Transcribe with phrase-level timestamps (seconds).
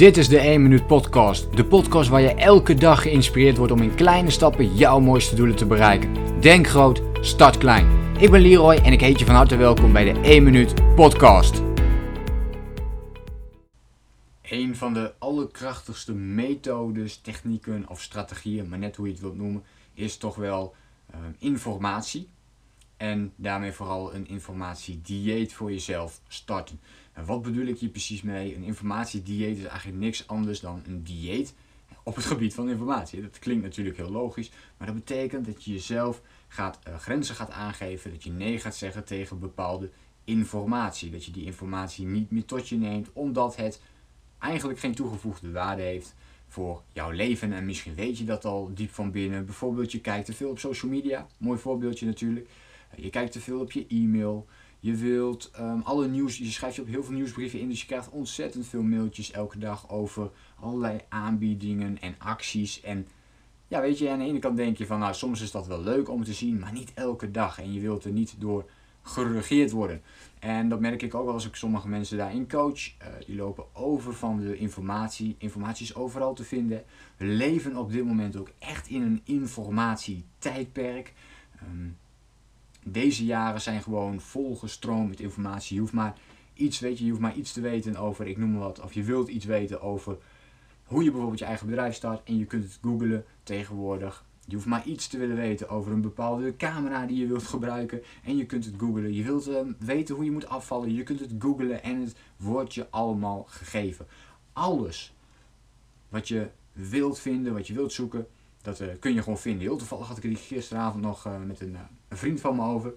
[0.00, 1.56] Dit is de 1 Minuut Podcast.
[1.56, 5.56] De podcast waar je elke dag geïnspireerd wordt om in kleine stappen jouw mooiste doelen
[5.56, 6.40] te bereiken.
[6.40, 8.14] Denk groot, start klein.
[8.18, 11.62] Ik ben Leroy en ik heet je van harte welkom bij de 1 Minuut Podcast.
[14.42, 19.62] Een van de allerkrachtigste methodes, technieken of strategieën, maar net hoe je het wilt noemen,
[19.94, 20.74] is toch wel
[21.10, 22.28] uh, informatie.
[23.00, 26.80] En daarmee vooral een informatiedieet voor jezelf starten.
[27.12, 28.54] En wat bedoel ik hier precies mee?
[28.54, 31.54] Een informatiedieet is eigenlijk niks anders dan een dieet
[32.02, 33.22] op het gebied van informatie.
[33.22, 37.50] Dat klinkt natuurlijk heel logisch, maar dat betekent dat je jezelf gaat, uh, grenzen gaat
[37.50, 39.90] aangeven, dat je nee gaat zeggen tegen bepaalde
[40.24, 41.10] informatie.
[41.10, 43.80] Dat je die informatie niet meer tot je neemt, omdat het
[44.38, 46.14] eigenlijk geen toegevoegde waarde heeft
[46.48, 47.52] voor jouw leven.
[47.52, 49.44] En misschien weet je dat al diep van binnen.
[49.44, 51.26] Bijvoorbeeld, je kijkt te veel op social media.
[51.36, 52.48] Mooi voorbeeldje natuurlijk.
[52.96, 54.46] Je kijkt te veel op je e-mail.
[54.80, 57.86] Je wilt um, alle nieuws, je schrijft je op heel veel nieuwsbrieven in, dus je
[57.86, 62.80] krijgt ontzettend veel mailtjes elke dag over allerlei aanbiedingen en acties.
[62.80, 63.06] En
[63.68, 65.82] ja, weet je, aan de ene kant denk je van, nou, soms is dat wel
[65.82, 67.60] leuk om te zien, maar niet elke dag.
[67.60, 68.70] En je wilt er niet door
[69.02, 70.02] geregeerd worden.
[70.38, 72.88] En dat merk ik ook wel als ik sommige mensen daarin coach.
[72.88, 75.34] Uh, die lopen over van de informatie.
[75.38, 76.84] Informatie is overal te vinden.
[77.16, 81.12] We leven op dit moment ook echt in een informatietijdperk.
[81.62, 81.96] Um,
[82.84, 85.74] deze jaren zijn gewoon volgestroomd met informatie.
[85.74, 86.18] Je hoeft maar
[86.54, 88.92] iets, weet je, je hoeft maar iets te weten over, ik noem maar wat, of
[88.92, 90.16] je wilt iets weten over
[90.84, 94.24] hoe je bijvoorbeeld je eigen bedrijf start en je kunt het googlen tegenwoordig.
[94.46, 98.02] Je hoeft maar iets te willen weten over een bepaalde camera die je wilt gebruiken
[98.24, 99.14] en je kunt het googlen.
[99.14, 102.74] Je wilt uh, weten hoe je moet afvallen, je kunt het googlen en het wordt
[102.74, 104.06] je allemaal gegeven.
[104.52, 105.14] Alles
[106.08, 108.26] wat je wilt vinden, wat je wilt zoeken,
[108.62, 109.60] dat uh, kun je gewoon vinden.
[109.62, 112.62] Heel toevallig had ik het gisteravond nog uh, met een, uh, een, vriend van me
[112.62, 112.92] over.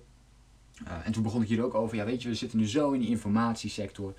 [1.03, 1.95] en toen begon ik hier ook over.
[1.97, 4.14] Ja, weet je, we zitten nu zo in die informatiesector.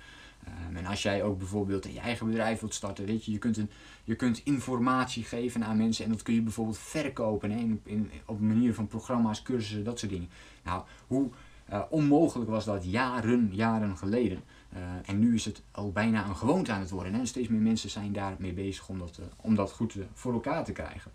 [0.73, 3.69] en als jij ook bijvoorbeeld je eigen bedrijf wilt starten, weet je, je kunt, een,
[4.03, 6.05] je kunt informatie geven aan mensen.
[6.05, 9.99] En dat kun je bijvoorbeeld verkopen hè, in, in, op manier van programma's, cursussen, dat
[9.99, 10.29] soort dingen.
[10.63, 11.29] Nou, hoe
[11.89, 14.43] onmogelijk was dat jaren, jaren geleden?
[15.05, 17.13] En nu is het al bijna een gewoonte aan het worden.
[17.13, 20.71] En steeds meer mensen zijn daarmee bezig om dat, om dat goed voor elkaar te
[20.71, 21.11] krijgen.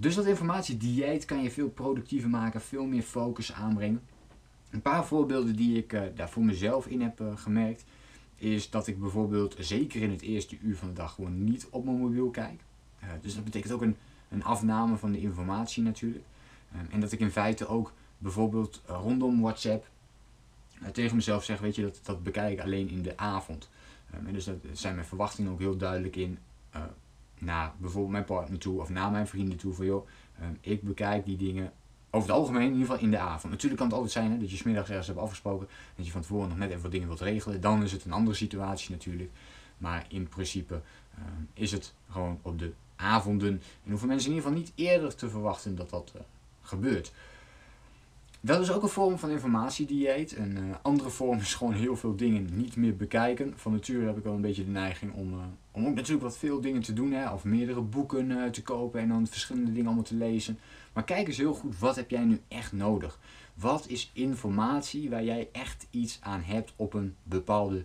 [0.00, 4.02] Dus dat informatiedieet kan je veel productiever maken, veel meer focus aanbrengen.
[4.70, 7.84] Een paar voorbeelden die ik uh, daar voor mezelf in heb uh, gemerkt,
[8.36, 11.84] is dat ik bijvoorbeeld zeker in het eerste uur van de dag gewoon niet op
[11.84, 12.60] mijn mobiel kijk.
[13.02, 13.96] Uh, dus dat betekent ook een,
[14.28, 16.24] een afname van de informatie natuurlijk.
[16.76, 19.88] Um, en dat ik in feite ook bijvoorbeeld rondom WhatsApp
[20.92, 23.68] tegen mezelf zeg, weet je, dat, dat bekijk ik alleen in de avond.
[24.14, 26.38] Um, en dus dat zijn mijn verwachtingen ook heel duidelijk in
[27.50, 29.72] naar bijvoorbeeld mijn partner toe of naar mijn vrienden toe.
[29.74, 30.08] Van joh,
[30.42, 31.72] um, ik bekijk die dingen
[32.10, 33.52] over het algemeen in ieder geval in de avond.
[33.52, 35.68] Natuurlijk kan het altijd zijn hè, dat je smiddags ergens hebt afgesproken.
[35.96, 37.60] Dat je van tevoren nog net even wat dingen wilt regelen.
[37.60, 39.30] Dan is het een andere situatie natuurlijk.
[39.78, 40.74] Maar in principe
[41.18, 43.62] um, is het gewoon op de avonden.
[43.84, 46.22] En hoeven mensen in ieder geval niet eerder te verwachten dat dat uh,
[46.62, 47.12] gebeurt.
[48.42, 50.36] Dat is ook een vorm van informatiedieet.
[50.36, 53.52] Een uh, andere vorm is gewoon heel veel dingen niet meer bekijken.
[53.56, 55.38] Van nature heb ik wel een beetje de neiging om, uh,
[55.70, 57.12] om ook natuurlijk wat veel dingen te doen.
[57.12, 60.58] Hè, of meerdere boeken uh, te kopen en dan verschillende dingen allemaal te lezen.
[60.92, 63.18] Maar kijk eens heel goed, wat heb jij nu echt nodig?
[63.54, 67.84] Wat is informatie waar jij echt iets aan hebt op een bepaalde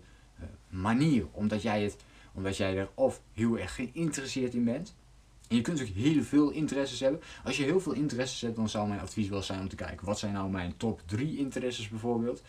[0.69, 1.25] manier?
[1.31, 1.97] Omdat jij, het,
[2.33, 4.95] omdat jij er of heel erg geïnteresseerd in bent
[5.49, 7.21] je kunt ook heel veel interesses hebben.
[7.43, 10.05] Als je heel veel interesses hebt, dan zou mijn advies wel zijn om te kijken
[10.05, 12.41] wat zijn nou mijn top 3 interesses bijvoorbeeld.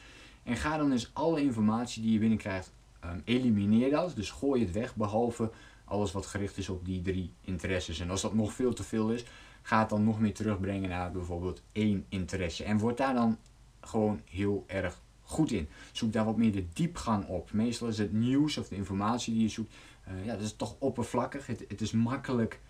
[0.42, 2.72] En ga dan eens alle informatie die je binnenkrijgt,
[3.04, 4.16] um, elimineer dat.
[4.16, 5.50] Dus gooi het weg, behalve
[5.84, 8.00] alles wat gericht is op die drie interesses.
[8.00, 9.24] En als dat nog veel te veel is,
[9.62, 12.64] ga het dan nog meer terugbrengen naar bijvoorbeeld één interesse.
[12.64, 13.38] En word daar dan
[13.80, 15.68] gewoon heel erg goed in.
[15.92, 17.52] Zoek daar wat meer de diepgang op.
[17.52, 19.74] Meestal is het nieuws of de informatie die je zoekt,
[20.08, 21.46] uh, ja, dat is toch oppervlakkig.
[21.46, 22.60] Het, is makkelijk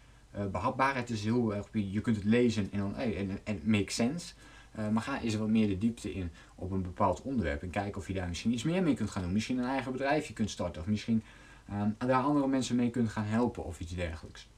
[0.50, 4.34] behapbaarheid is heel erg, je kunt het lezen en dan hey, en, en make sense.
[4.92, 8.06] Maar ga eens wat meer de diepte in op een bepaald onderwerp en kijken of
[8.06, 9.32] je daar misschien iets meer mee kunt gaan doen.
[9.32, 11.22] Misschien een eigen bedrijfje kunt starten of misschien
[11.70, 14.48] uh, daar andere mensen mee kunt gaan helpen of iets dergelijks.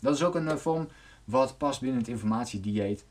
[0.00, 0.88] Dat is ook een vorm
[1.24, 3.06] wat past binnen het informatiedieet.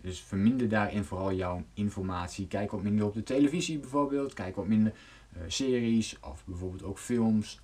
[0.00, 2.46] dus verminder daarin vooral jouw informatie.
[2.46, 4.34] Kijk wat minder op de televisie bijvoorbeeld.
[4.34, 4.92] Kijk wat minder
[5.46, 7.60] series of bijvoorbeeld ook films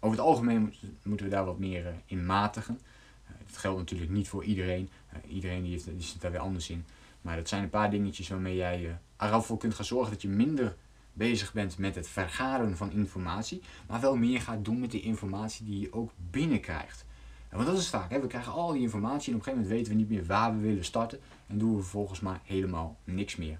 [0.00, 2.80] over het algemeen moeten we daar wat meer uh, in matigen.
[3.24, 4.88] Uh, dat geldt natuurlijk niet voor iedereen.
[5.12, 6.84] Uh, iedereen die, heeft, die zit daar weer anders in.
[7.22, 10.28] Maar dat zijn een paar dingetjes waarmee jij eraf voor kunt gaan zorgen dat je
[10.28, 10.76] minder
[11.12, 13.62] bezig bent met het vergaren van informatie.
[13.86, 17.06] Maar wel meer gaat doen met de informatie die je ook binnenkrijgt.
[17.50, 19.92] Want dat is vaak, we krijgen al die informatie en op een gegeven moment weten
[19.92, 21.18] we niet meer waar we willen starten.
[21.46, 23.58] En doen we vervolgens maar helemaal niks meer.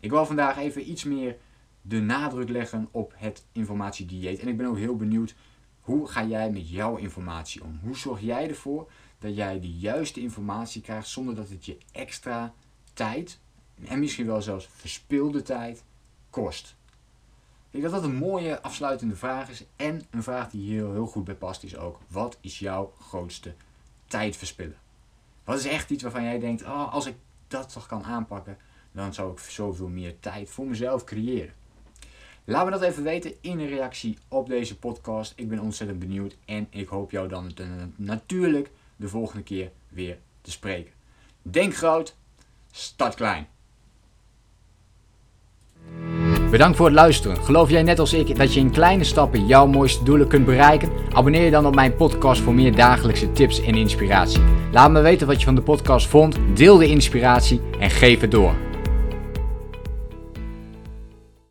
[0.00, 1.36] Ik wil vandaag even iets meer
[1.82, 4.38] de nadruk leggen op het informatiedieet.
[4.38, 5.34] En ik ben ook heel benieuwd,
[5.82, 7.78] hoe ga jij met jouw informatie om?
[7.82, 12.54] Hoe zorg jij ervoor dat jij de juiste informatie krijgt zonder dat het je extra
[12.92, 13.38] tijd
[13.84, 15.84] en misschien wel zelfs verspilde tijd
[16.30, 16.76] kost?
[17.70, 19.64] Ik denk dat dat een mooie afsluitende vraag is.
[19.76, 23.54] En een vraag die heel, goed bij past is ook: wat is jouw grootste
[24.06, 24.76] tijd verspillen?
[25.44, 27.14] Wat is echt iets waarvan jij denkt: oh, als ik
[27.48, 28.58] dat toch kan aanpakken,
[28.92, 31.54] dan zou ik zoveel meer tijd voor mezelf creëren.
[32.44, 35.32] Laat me dat even weten in een reactie op deze podcast.
[35.36, 37.52] Ik ben ontzettend benieuwd en ik hoop jou dan
[37.96, 40.92] natuurlijk de volgende keer weer te spreken.
[41.42, 42.16] Denk groot,
[42.70, 43.46] start klein.
[46.50, 47.36] Bedankt voor het luisteren.
[47.36, 50.90] Geloof jij net als ik dat je in kleine stappen jouw mooiste doelen kunt bereiken?
[51.12, 54.42] Abonneer je dan op mijn podcast voor meer dagelijkse tips en inspiratie.
[54.72, 58.30] Laat me weten wat je van de podcast vond, deel de inspiratie en geef het
[58.30, 58.71] door.